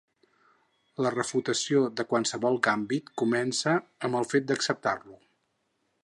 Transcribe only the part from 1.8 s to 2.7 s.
de qualsevol